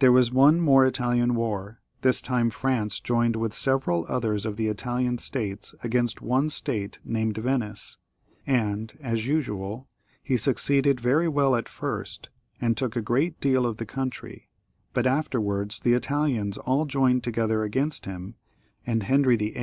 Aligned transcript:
There 0.00 0.12
was 0.12 0.30
one 0.30 0.60
more 0.60 0.84
Italian 0.86 1.34
war; 1.34 1.80
this 2.02 2.20
time 2.20 2.50
France 2.50 3.00
joined 3.00 3.36
with 3.36 3.54
several 3.54 4.04
others 4.06 4.44
of 4.44 4.56
the 4.56 4.66
Italian 4.66 5.16
states 5.16 5.74
against 5.82 6.20
one 6.20 6.50
state 6.50 6.98
named 7.06 7.38
Venice, 7.38 7.96
and, 8.46 8.94
as 9.00 9.26
usual, 9.26 9.88
he 10.22 10.36
succeeded 10.36 11.00
very 11.00 11.26
well 11.26 11.56
at 11.56 11.70
first, 11.70 12.28
and 12.60 12.76
took 12.76 12.96
a 12.96 13.00
great 13.00 13.40
deal 13.40 13.64
of 13.64 13.78
the 13.78 13.86
country, 13.86 14.50
but 14.92 15.06
afterwards 15.06 15.80
the 15.80 15.94
Italians 15.94 16.58
all 16.58 16.84
joined 16.84 17.24
together 17.24 17.62
against 17.62 18.04
him, 18.04 18.34
and 18.86 19.04
Henry 19.04 19.36
VIII. 19.36 19.54